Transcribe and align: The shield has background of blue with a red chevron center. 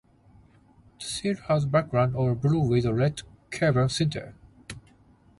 The 0.99 1.05
shield 1.05 1.37
has 1.47 1.67
background 1.67 2.15
of 2.15 2.41
blue 2.41 2.61
with 2.61 2.85
a 2.87 2.93
red 2.95 3.21
chevron 3.51 3.87
center. 3.89 4.33